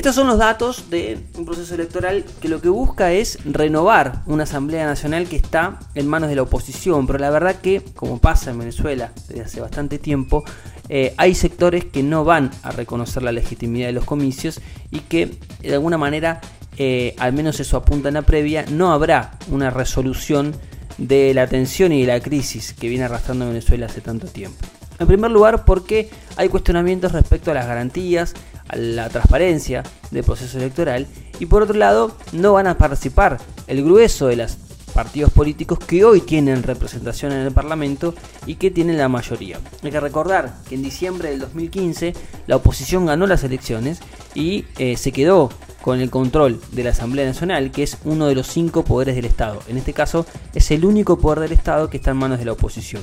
[0.00, 4.44] Estos son los datos de un proceso electoral que lo que busca es renovar una
[4.44, 8.50] Asamblea Nacional que está en manos de la oposición, pero la verdad que, como pasa
[8.50, 10.42] en Venezuela desde hace bastante tiempo,
[10.88, 15.36] eh, hay sectores que no van a reconocer la legitimidad de los comicios y que
[15.60, 16.40] de alguna manera,
[16.78, 20.54] eh, al menos eso apunta en la previa, no habrá una resolución
[20.96, 24.66] de la tensión y de la crisis que viene arrastrando Venezuela hace tanto tiempo.
[25.00, 28.34] En primer lugar, porque hay cuestionamientos respecto a las garantías,
[28.68, 31.06] a la transparencia del proceso electoral
[31.40, 34.58] y por otro lado no van a participar el grueso de los
[34.94, 39.58] partidos políticos que hoy tienen representación en el Parlamento y que tienen la mayoría.
[39.82, 42.12] Hay que recordar que en diciembre del 2015
[42.46, 44.00] la oposición ganó las elecciones
[44.34, 45.48] y eh, se quedó
[45.82, 49.24] con el control de la Asamblea Nacional, que es uno de los cinco poderes del
[49.24, 49.62] Estado.
[49.68, 52.52] En este caso, es el único poder del Estado que está en manos de la
[52.52, 53.02] oposición.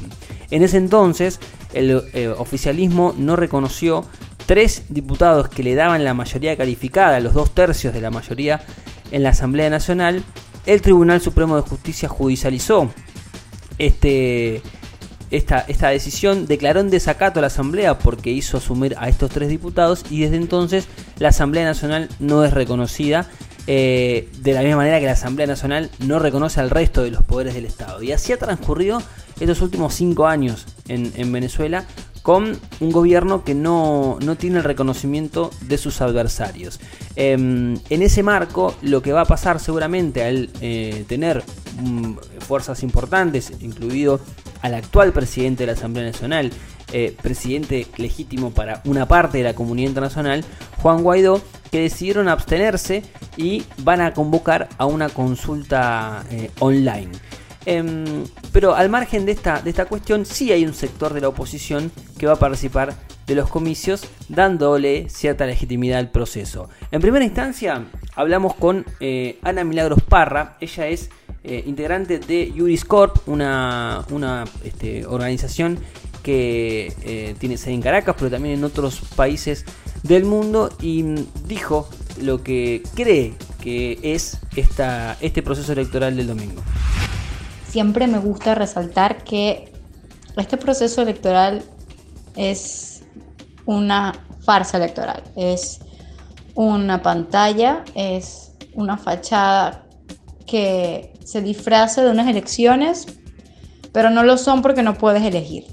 [0.52, 1.40] En ese entonces,
[1.74, 4.06] el eh, oficialismo no reconoció
[4.46, 8.62] tres diputados que le daban la mayoría calificada, los dos tercios de la mayoría
[9.12, 10.24] en la Asamblea Nacional,
[10.66, 12.90] el Tribunal Supremo de Justicia judicializó
[13.78, 14.62] este,
[15.32, 19.50] esta, esta decisión, declaró en desacato a la Asamblea porque hizo asumir a estos tres
[19.50, 20.88] diputados y desde entonces
[21.20, 23.28] la Asamblea Nacional no es reconocida.
[23.70, 27.24] Eh, de la misma manera que la Asamblea Nacional no reconoce al resto de los
[27.24, 28.02] poderes del Estado.
[28.02, 29.02] Y así ha transcurrido
[29.42, 31.86] estos últimos cinco años en, en Venezuela,
[32.28, 36.78] con un gobierno que no, tiene el reconocimiento de sus adversarios.
[37.16, 41.42] Em, en ese marco, lo que va a pasar seguramente al eh, tener
[42.40, 44.20] fuerzas importantes, incluido
[44.62, 46.52] al actual presidente de la Asamblea Nacional,
[46.94, 50.46] eh, presidente legítimo para una parte de la comunidad internacional,
[50.82, 53.04] Juan Guaidó, que decidieron abstenerse
[53.36, 57.12] y van a convocar a una consulta eh, online.
[57.66, 58.24] Em,
[58.54, 61.92] pero al margen de esta, de esta cuestión, sí hay un sector de la oposición
[62.18, 62.96] que va a participar
[63.28, 66.70] de los comicios, dándole cierta legitimidad al proceso.
[66.92, 70.58] En primera instancia, hablamos con eh, Ana Milagros Parra.
[70.62, 71.10] Ella es
[71.44, 75.78] eh, integrante de Juriscorp, una, una este, organización
[76.24, 79.66] que eh, tiene sede en Caracas, pero también en otros países
[80.04, 81.04] del mundo, y
[81.46, 81.90] dijo
[82.22, 86.64] lo que cree que es esta, este proceso electoral del domingo
[87.70, 89.72] siempre me gusta resaltar que
[90.36, 91.64] este proceso electoral
[92.36, 92.97] es
[93.68, 95.80] una farsa electoral, es
[96.56, 99.86] una pantalla, es una fachada
[100.48, 103.06] que se disfraza de unas elecciones,
[103.92, 105.66] pero no lo son porque no puedes elegir.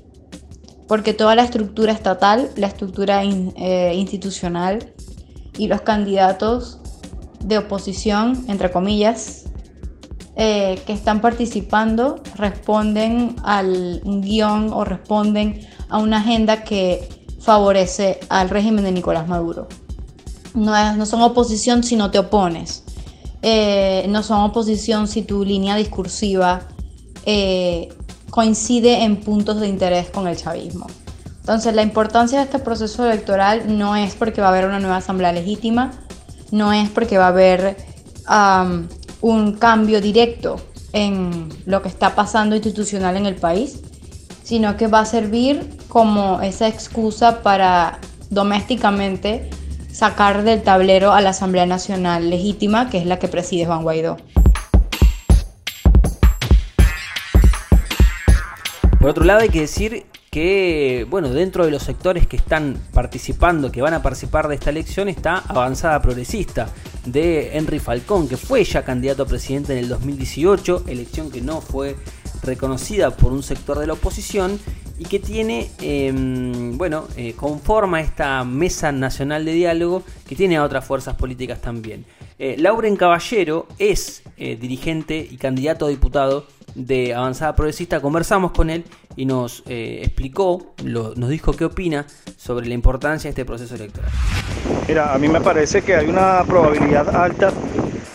[0.89, 4.93] Porque toda la estructura estatal, la estructura eh, institucional
[5.57, 6.81] y los candidatos
[7.41, 9.45] de oposición, entre comillas,
[10.37, 18.49] eh, que están participando responden al guion o responden a una agenda que favorece al
[18.49, 19.69] régimen de Nicolás Maduro.
[20.55, 22.85] No, no son oposición si no te opones.
[23.43, 26.63] Eh, no son oposición si tu línea discursiva
[27.27, 27.91] eh,
[28.31, 30.87] coincide en puntos de interés con el chavismo.
[31.41, 34.97] Entonces la importancia de este proceso electoral no es porque va a haber una nueva
[34.97, 35.93] asamblea legítima,
[36.51, 37.77] no es porque va a haber
[39.21, 40.57] un cambio directo
[40.95, 43.83] en lo que está pasando institucional en el país,
[44.45, 47.99] sino que va a servir como esa excusa para
[48.31, 49.51] domésticamente
[49.91, 54.19] sacar del tablero a la Asamblea Nacional legítima, que es la que preside Juan Guaidó.
[59.01, 63.71] Por otro lado, hay que decir que, bueno, dentro de los sectores que están participando,
[63.71, 66.69] que van a participar de esta elección, está Avanzada Progresista
[67.07, 71.61] de Henry Falcón, que fue ya candidato a presidente en el 2018, elección que no
[71.61, 71.97] fue
[72.45, 74.59] reconocida por un sector de la oposición
[74.99, 80.65] y que tiene, em, bueno, eh, conforma esta mesa nacional de diálogo que tiene a
[80.65, 82.05] otras fuerzas políticas también.
[82.39, 88.01] Eh, Lauren Caballero es eh, dirigente y candidato a diputado de Avanzada Progresista.
[88.01, 88.85] Conversamos con él
[89.17, 92.05] y nos explicó, nos dijo qué opina
[92.37, 94.11] sobre la importancia de este proceso electoral.
[94.89, 97.53] Mira, a mí me parece que hay una probabilidad alta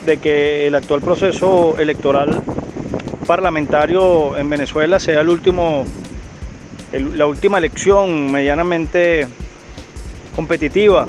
[0.06, 2.44] de que el actual proceso electoral
[3.30, 5.30] parlamentario en Venezuela sea la
[7.28, 9.28] última elección medianamente
[10.36, 11.06] competitiva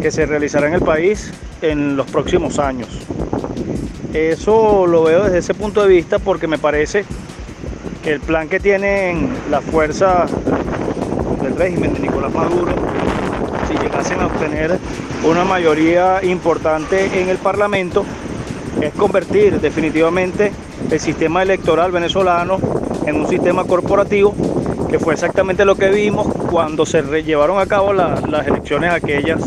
[0.00, 1.30] que se realizará en el país
[1.60, 2.88] en los próximos años.
[4.14, 7.04] Eso lo veo desde ese punto de vista porque me parece
[8.02, 10.30] que el plan que tienen las fuerzas
[11.42, 12.72] del régimen de Nicolás Maduro,
[13.68, 14.78] si llegasen a obtener
[15.24, 18.02] una mayoría importante en el Parlamento,
[18.82, 20.52] es convertir definitivamente
[20.90, 22.58] el sistema electoral venezolano
[23.06, 24.34] en un sistema corporativo
[24.90, 29.40] que fue exactamente lo que vimos cuando se llevaron a cabo las elecciones aquellas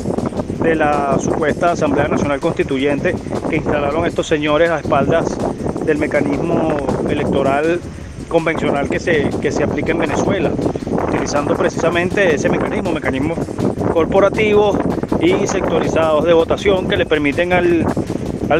[0.61, 3.13] de la supuesta Asamblea Nacional Constituyente
[3.49, 5.25] que instalaron estos señores a espaldas
[5.85, 6.77] del mecanismo
[7.09, 7.79] electoral
[8.27, 10.51] convencional que se, que se aplica en Venezuela,
[11.07, 13.37] utilizando precisamente ese mecanismo, mecanismos
[13.93, 14.77] corporativos
[15.21, 17.85] y sectorizados de votación que le permiten al,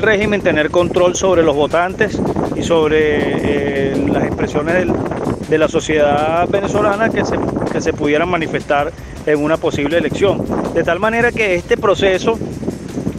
[0.01, 2.19] régimen tener control sobre los votantes
[2.55, 4.87] y sobre eh, las expresiones
[5.49, 7.35] de la sociedad venezolana que se,
[7.71, 8.91] que se pudieran manifestar
[9.25, 10.43] en una posible elección.
[10.73, 12.37] De tal manera que este proceso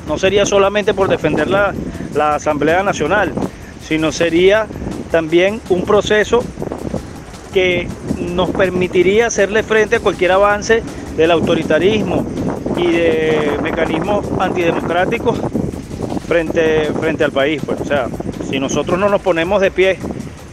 [0.08, 1.72] no sería solamente por defender la,
[2.14, 3.32] la Asamblea Nacional,
[3.86, 4.66] sino sería
[5.10, 6.42] también un proceso
[7.52, 10.82] que nos permitiría hacerle frente a cualquier avance
[11.16, 12.26] del autoritarismo
[12.76, 15.40] y de mecanismos antidemocráticos
[16.26, 17.62] frente, frente al país.
[17.64, 17.80] Pues.
[17.80, 18.08] O sea,
[18.48, 19.98] si nosotros no nos ponemos de pie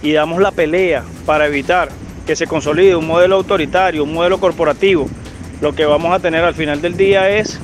[0.01, 1.89] y damos la pelea para evitar
[2.25, 5.09] que se consolide un modelo autoritario, un modelo corporativo,
[5.61, 7.59] lo que vamos a tener al final del día es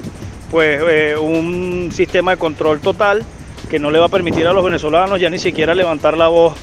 [0.51, 3.23] pues eh, un sistema de control total
[3.69, 6.55] que no le va a permitir a los venezolanos ya ni siquiera levantar la voz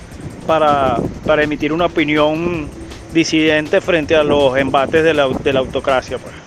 [0.47, 0.99] para,
[1.43, 2.69] emitir una opinión
[3.13, 6.19] disidente frente a los embates de la, de la autocracia.
[6.19, 6.46] Pues.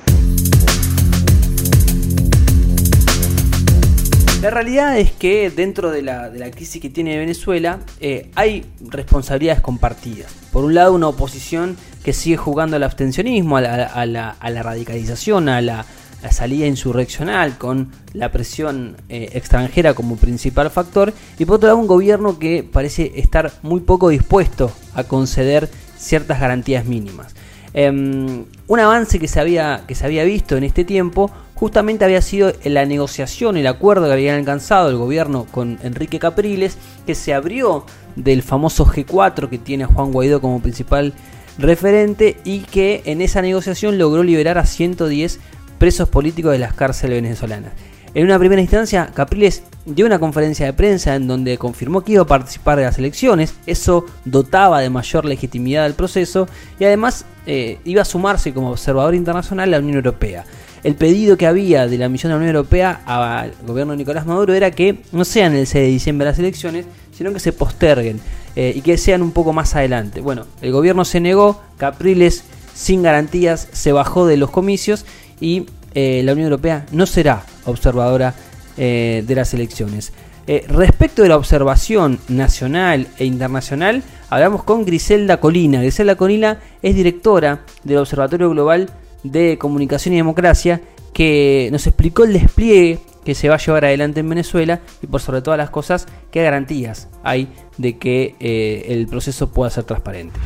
[4.41, 10.33] La realidad es que dentro de la, crisis que tiene Venezuela eh, hay responsabilidades compartidas.
[10.53, 11.75] Por un lado, una oposición
[12.05, 13.61] que sigue jugando al abstencionismo, a
[14.05, 15.85] la, radicalización, a la,
[16.31, 21.13] salida insurreccional con la presión eh, extranjera como principal factor.
[21.37, 26.39] Y por otro lado, un gobierno que parece estar muy poco dispuesto a conceder ciertas
[26.39, 27.35] garantías mínimas.
[27.73, 32.21] Em, un avance que se, había, que se había visto en este tiempo justamente había
[32.21, 37.33] sido la negociación, el acuerdo que habían alcanzado el gobierno con Enrique Capriles, que se
[37.33, 37.85] abrió
[38.15, 41.13] del famoso G4 que tiene a Juan Guaidó como principal
[41.57, 45.39] referente y que en esa negociación logró liberar a 110
[45.77, 47.73] presos políticos de las cárceles venezolanas.
[48.13, 52.23] En una primera instancia, Capriles dio una conferencia de prensa en donde confirmó que iba
[52.23, 56.47] a participar de las elecciones, eso dotaba de mayor legitimidad al proceso
[56.79, 60.45] y además eh, iba a sumarse como observador internacional a la Unión Europea
[60.83, 64.25] el pedido que había de la misión de la Unión Europea al gobierno de Nicolás
[64.25, 66.85] Maduro era que no sean el 6 de diciembre las elecciones,
[67.15, 68.19] sino que se posterguen
[68.55, 70.21] eh, y que sean un poco más adelante.
[70.21, 72.43] Bueno, el gobierno se negó, Capriles
[72.73, 75.05] sin garantías se bajó de los comicios
[75.41, 78.35] y eh, la Unión Europea no será observadora
[78.77, 80.13] eh, de las elecciones.
[80.69, 85.81] respecto de la observación nacional e internacional, hablamos con Griselda Colina.
[85.81, 88.89] Griselda Colina es directora del Observatorio Global
[89.23, 90.81] de Comunicación y Democracia,
[91.13, 95.21] que nos explicó el despliegue que se va a llevar adelante en Venezuela y por
[95.21, 100.39] sobre todas las cosas, qué garantías hay de que eh, el proceso pueda ser transparente.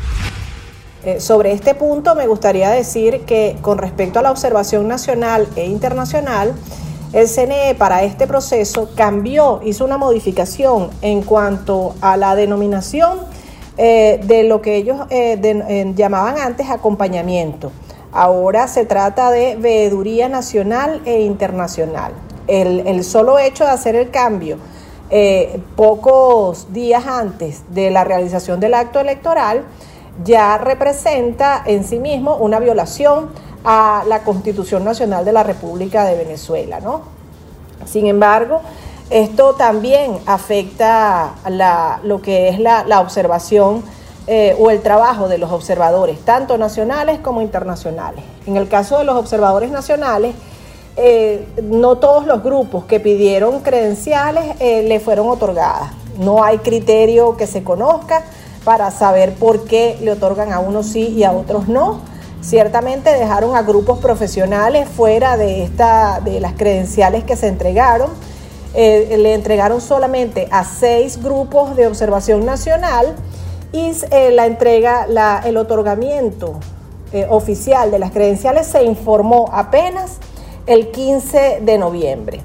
[1.05, 5.65] Eh, sobre este punto me gustaría decir que con respecto a la observación nacional e
[5.65, 6.53] internacional,
[7.11, 13.19] el CNE para este proceso cambió, hizo una modificación en cuanto a la denominación
[13.77, 14.97] eh, de lo que ellos
[15.95, 17.71] llamaban antes acompañamiento.
[18.13, 22.13] Ahora se trata de veeduría nacional e internacional.
[22.48, 24.58] El, solo hecho de hacer el cambio
[25.10, 29.63] eh, pocos días antes de la realización del acto electoral
[30.24, 33.29] ya representa en sí mismo una violación
[33.63, 36.79] a la Constitución Nacional de la República de Venezuela.
[36.82, 37.01] ¿no?
[37.86, 38.62] Sin embargo,
[39.10, 41.34] esto también afecta
[42.03, 43.84] lo que es la, la observación
[44.25, 48.23] eh, o el trabajo de los observadores, tanto nacionales como internacionales.
[48.45, 50.33] En el caso de los observadores nacionales,
[50.95, 55.91] eh, no todos los grupos que pidieron credenciales eh, le fueron otorgadas.
[56.17, 58.23] No hay criterio que se conozca
[58.63, 61.99] para saber por qué le otorgan a unos sí y a otros no.
[62.39, 68.11] Ciertamente dejaron a grupos profesionales fuera de, esta, de las credenciales que se entregaron.
[68.73, 73.15] Le entregaron solamente a seis grupos de observación nacional
[73.73, 75.07] y eh, la entrega,
[75.43, 76.59] el otorgamiento
[77.11, 80.19] eh, oficial de las credenciales se informó apenas
[80.67, 82.41] el 15 de noviembre.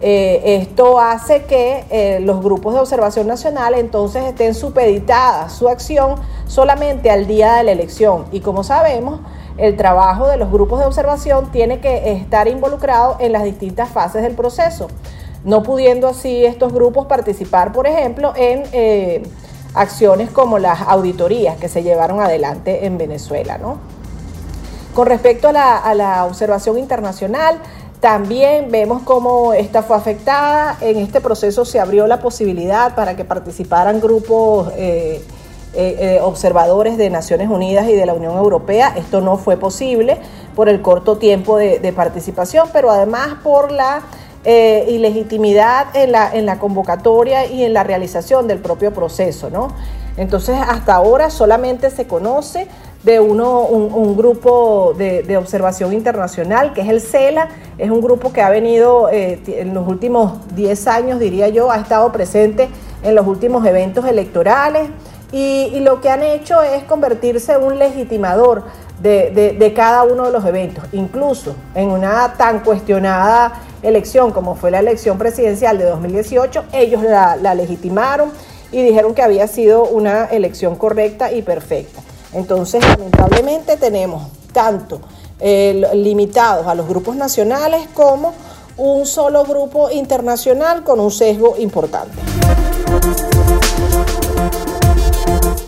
[0.00, 7.10] Eh, esto hace que los grupos de observación nacional entonces estén supeditadas su acción solamente
[7.10, 8.26] al día de la elección.
[8.30, 9.20] Y como sabemos,
[9.56, 14.22] el trabajo de los grupos de observación tiene que estar involucrado en las distintas fases
[14.22, 14.88] del proceso,
[15.44, 18.64] no pudiendo así estos grupos participar, por ejemplo, en
[19.74, 23.58] acciones como las auditorías que se llevaron adelante en Venezuela.
[24.94, 27.60] Con respecto a la, a la observación internacional,
[28.00, 30.76] también vemos cómo esta fue afectada.
[30.80, 35.22] En este proceso se abrió la posibilidad para que participaran grupos eh,
[35.74, 38.94] eh, eh, observadores de Naciones Unidas y de la Unión Europea.
[38.96, 40.16] Esto no fue posible
[40.54, 44.02] por el corto tiempo de, participación, pero además por la
[44.44, 49.50] ilegitimidad en la, en la convocatoria y en la realización del propio proceso.
[49.50, 49.68] ¿no?
[50.16, 52.66] Entonces, hasta ahora solamente se conoce
[53.04, 57.48] de uno, un, grupo de, observación internacional, que es el CELA.
[57.78, 61.76] Es un grupo que ha venido eh, en los últimos 10 años, diría yo, ha
[61.76, 62.68] estado presente
[63.04, 64.88] en los últimos eventos electorales
[65.30, 68.64] y, lo que han hecho es convertirse en un legitimador
[69.00, 74.80] de, cada uno de los eventos, incluso en una tan cuestionada elección como fue la
[74.80, 78.30] elección presidencial de 2018, ellos la, la legitimaron
[78.72, 82.00] y dijeron que había sido una elección correcta y perfecta.
[82.32, 85.00] Entonces, lamentablemente tenemos tanto
[85.40, 88.34] eh, limitados a los grupos nacionales como
[88.76, 92.16] un solo grupo internacional con un sesgo importante.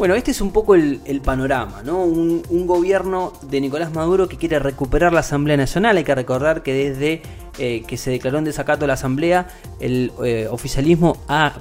[0.00, 2.02] Bueno, este es un poco el, panorama, ¿no?
[2.04, 5.98] Un, gobierno de Nicolás Maduro que quiere recuperar la Asamblea Nacional.
[5.98, 7.20] Hay que recordar que desde
[7.58, 11.52] eh, que se declaró en desacato la Asamblea, el eh, oficialismo ha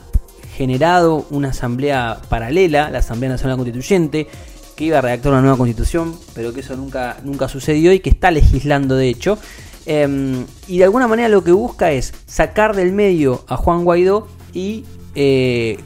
[0.56, 4.30] generado una asamblea paralela, la Asamblea Nacional Constituyente,
[4.78, 8.10] que iba a redactar una nueva constitución, pero que eso nunca, nunca sucedió y que
[8.10, 9.38] está legislando de hecho.
[9.86, 14.30] Em, y de alguna manera lo que busca es sacar del medio a Juan Guaidó
[14.54, 15.78] y, eh,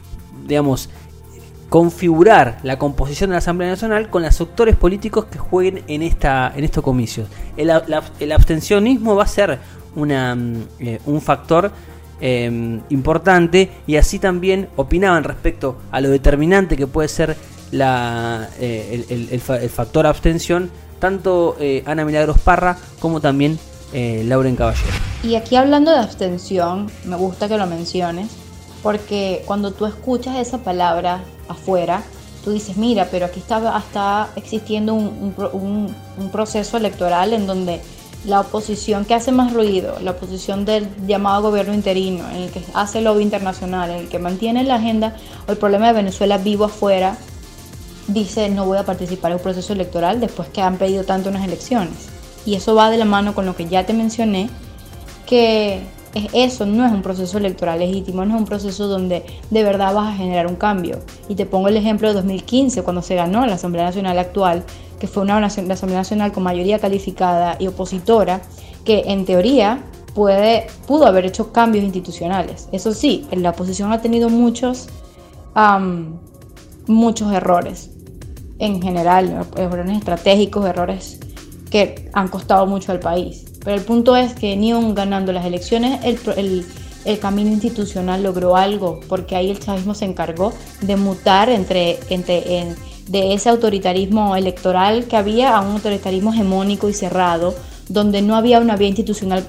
[0.46, 0.88] digamos,
[1.74, 6.52] configurar la composición de la Asamblea Nacional con los actores políticos que jueguen en, esta,
[6.54, 7.26] en estos comicios.
[7.56, 7.68] El,
[8.30, 9.58] abstencionismo va a ser
[9.96, 11.72] una, mm, eh, un factor
[12.20, 17.36] em, importante y así también opinaban respecto a lo determinante que puede ser
[17.72, 23.58] la, eh, el, factor abstención, tanto eh, Ana Milagros Parra como también
[23.92, 24.92] eh, Lauren Caballero.
[25.24, 28.28] Y aquí hablando de abstención, me gusta que lo menciones,
[28.84, 32.02] porque cuando tú escuchas esa palabra afuera,
[32.44, 37.80] tú dices, mira, pero aquí está, está existiendo un, un, un, proceso electoral en donde
[38.26, 42.60] la oposición que hace más ruido, la oposición del llamado gobierno interino, en el que
[42.74, 45.16] hace lobby internacional, en el que mantiene la agenda
[45.48, 47.16] o el problema de Venezuela vivo afuera,
[48.06, 51.44] dice no voy a participar en un proceso electoral después que han pedido tanto unas
[51.44, 52.10] elecciones.
[52.44, 54.50] Y eso va de la mano con lo que ya te mencioné,
[55.24, 55.86] que
[56.32, 60.14] eso no es un proceso electoral legítimo, no es un proceso donde de verdad vas
[60.14, 61.00] a generar un cambio.
[61.28, 64.64] Y te pongo el ejemplo de 2015, cuando se ganó la Asamblea Nacional actual,
[64.98, 68.42] que fue una Asamblea Nacional con mayoría calificada y opositora,
[68.84, 69.82] que en teoría
[70.14, 72.68] puede, pudo haber hecho cambios institucionales.
[72.72, 74.88] Eso sí, la oposición ha tenido muchos,
[76.86, 77.90] muchos errores
[78.60, 81.18] en general, errores estratégicos, errores
[81.70, 83.46] que han costado mucho al país.
[83.64, 86.66] Pero el punto es que ni aun ganando las elecciones, el,
[87.04, 90.52] el, camino institucional logró algo, porque ahí el chavismo se encargó
[90.82, 92.76] de mutar entre, entre
[93.08, 97.54] de ese autoritarismo electoral que había a un autoritarismo hegemónico y cerrado,
[97.88, 99.46] donde no había una vía institucional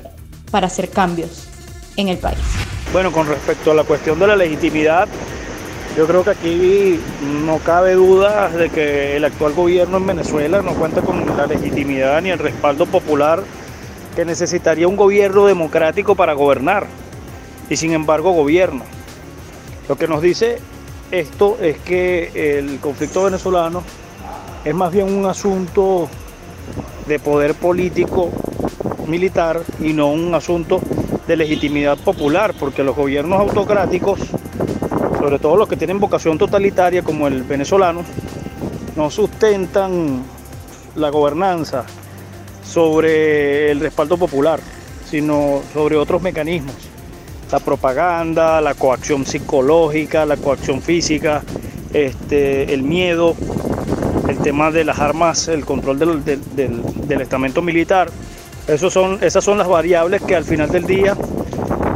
[0.49, 1.47] para hacer cambios
[1.97, 2.39] en el país.
[2.93, 5.07] Bueno, con respecto a la cuestión de la legitimidad,
[5.97, 6.99] yo creo que aquí
[7.45, 12.21] no cabe duda de que el actual gobierno en Venezuela no cuenta con la legitimidad
[12.21, 13.43] ni el respaldo popular
[14.15, 16.87] que necesitaría un gobierno democrático para gobernar.
[17.69, 18.85] Y sin embargo gobierna.
[19.89, 20.59] Lo que nos dice
[21.11, 23.83] esto es que el conflicto venezolano
[24.63, 26.07] es más bien un asunto
[27.07, 28.31] de poder político
[29.07, 30.81] militar y no un asunto
[31.27, 34.19] de legitimidad popular, porque los gobiernos autocráticos
[35.25, 38.03] sobre todo los que tienen vocación totalitaria como el venezolano,
[38.95, 40.21] no sustentan
[40.95, 41.83] la gobernanza
[42.65, 44.59] sobre el respaldo popular,
[45.09, 46.75] sino sobre otros mecanismos.
[47.51, 51.43] La propaganda, la coacción psicológica, la coacción física
[51.95, 53.35] este, el miedo,
[54.27, 58.09] el tema de las armas, el control del, del, estamento militar.
[58.67, 61.15] Esos son, esas son las variables que al final del día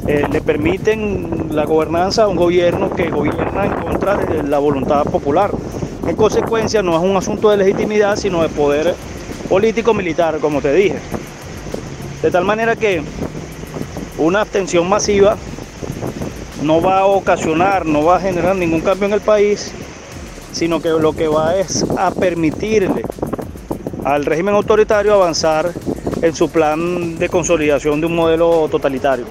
[0.07, 5.03] eh, le permiten la gobernanza a un gobierno que gobierna en contra de la voluntad
[5.03, 5.51] popular.
[6.07, 8.95] En consecuencia, no es un asunto de legitimidad, sino de poder
[9.50, 11.00] político-militar, como te dije.
[12.22, 13.01] De tal manera que
[14.18, 15.36] una abstención masiva
[16.62, 19.72] no va a ocasionar, no va a generar ningún cambio en el país,
[20.51, 23.03] sino que lo que va es a permitirle
[24.03, 25.72] al régimen autoritario avanzar
[26.22, 29.25] en su plan de consolidación de un modelo totalitario.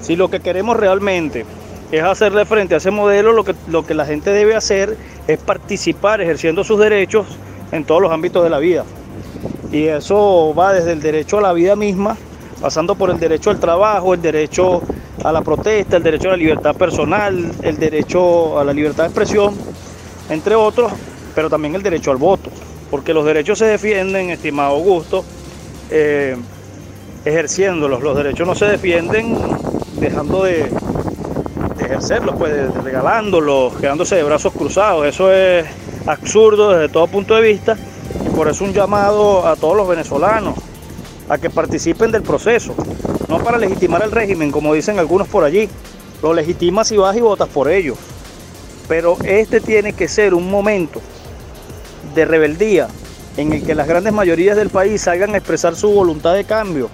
[0.00, 1.46] Si lo que queremos realmente
[1.90, 4.96] es hacerle frente a ese modelo, lo que, lo que la gente debe hacer
[5.26, 7.26] es participar ejerciendo sus derechos
[7.70, 8.84] en todos los ámbitos de la vida.
[9.72, 12.14] Y eso va desde el derecho a la vida misma,
[12.60, 14.82] pasando por el derecho al trabajo, el derecho
[15.24, 19.08] a la protesta, el derecho a la libertad personal, el derecho a la libertad de
[19.08, 19.54] expresión,
[20.28, 20.92] entre otros,
[21.34, 22.50] pero también el derecho al voto,
[22.90, 25.24] porque los derechos se defienden, estimado Augusto,
[25.90, 26.36] eh,
[27.24, 28.02] ejerciéndolos.
[28.02, 29.38] Los derechos no se defienden
[29.98, 30.70] dejando de,
[31.80, 35.06] ejercerlos, pues regalándolos, quedándose de brazos cruzados.
[35.06, 35.64] Eso es
[36.06, 37.78] absurdo desde todo punto de vista
[38.32, 40.54] por eso un llamado a todos los venezolanos
[41.28, 42.74] a que participen del proceso,
[43.28, 45.68] no para legitimar el régimen, como dicen algunos por allí.
[46.22, 47.98] Lo legitimas si vas y votas por ellos.
[48.88, 51.00] Pero este tiene que ser un momento
[52.14, 52.88] de rebeldía
[53.36, 56.90] en el que las grandes mayorías del país salgan a expresar su voluntad de cambio,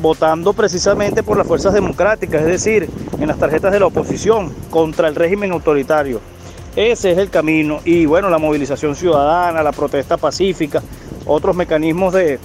[0.00, 2.88] votando precisamente por las fuerzas democráticas, es decir,
[3.18, 6.20] en las tarjetas de la oposición contra el régimen autoritario.
[6.76, 10.82] Ese es el camino y bueno, la movilización ciudadana, la protesta pacífica,
[11.26, 12.38] otros mecanismos de,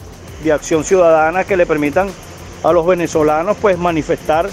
[0.44, 2.10] de acción ciudadana que le permitan
[2.64, 4.50] a los venezolanos pues manifestar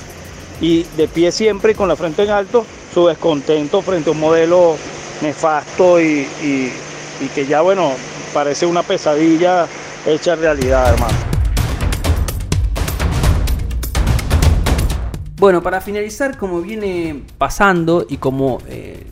[0.61, 4.21] y de pie siempre y con la frente en alto su descontento frente a un
[4.21, 4.77] modelo
[5.23, 7.93] nefasto y, y que ya bueno
[8.35, 9.67] parece una pesadilla
[10.07, 11.33] hecha realidad hermano.
[15.43, 19.05] Bueno, para finalizar, como viene pasando y como eh,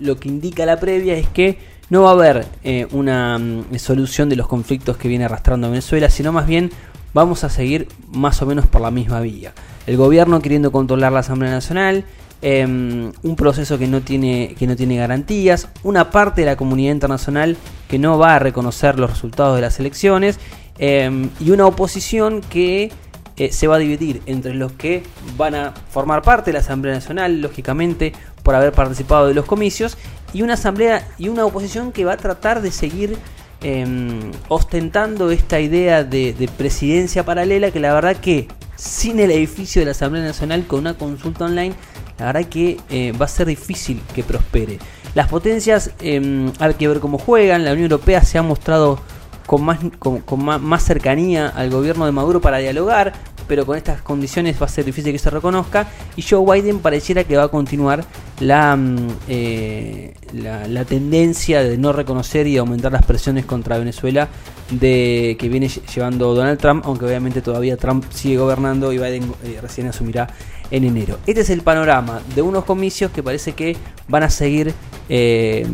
[0.00, 1.58] lo que indica la previa es que
[1.90, 6.08] no va a haber eh, una mm, solución de los conflictos que viene arrastrando Venezuela,
[6.08, 6.70] sino más bien
[7.12, 9.52] vamos a seguir más o menos por la misma vía.
[9.86, 12.04] El gobierno queriendo controlar la Asamblea Nacional,
[12.42, 16.92] em, un proceso que no, tiene, que no tiene garantías, una parte de la comunidad
[16.92, 17.56] internacional
[17.88, 20.38] que no va a reconocer los resultados de las elecciones
[20.78, 22.90] em, y una oposición que
[23.36, 25.02] eh, se va a dividir entre los que
[25.38, 29.96] van a formar parte de la Asamblea Nacional, lógicamente, por haber participado de los comicios,
[30.32, 33.16] y una asamblea y una oposición que va a tratar de seguir
[33.62, 39.86] em, ostentando esta idea de, presidencia paralela, que la verdad que sin el edificio de
[39.86, 41.74] la Asamblea Nacional, con una consulta online,
[42.18, 44.78] la verdad que eh, va a ser difícil que prospere.
[45.14, 49.00] Las potencias, em, hay que ver cómo juegan, la Unión Europea se ha mostrado
[49.50, 53.12] con más, con, más, cercanía al gobierno de Maduro para dialogar,
[53.50, 55.88] pero con estas condiciones va a ser difícil que se reconozca.
[56.14, 58.04] Y Joe Biden pareciera que va a continuar
[58.38, 64.28] la, mm, eh, la, tendencia de no reconocer y aumentar las presiones contra Venezuela
[64.70, 69.58] de que viene llevando Donald Trump, aunque obviamente todavía Trump sigue gobernando y Biden eh,
[69.60, 70.28] recién asumirá
[70.70, 71.18] en enero.
[71.26, 74.72] Este es el panorama de unos comicios que parece que van a seguir
[75.08, 75.66] eh,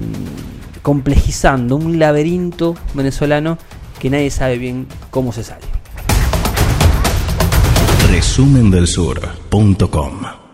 [0.80, 3.58] complejizando un laberinto venezolano
[4.00, 5.76] que nadie sabe bien cómo se sale.
[8.09, 10.45] Resumen del sur.com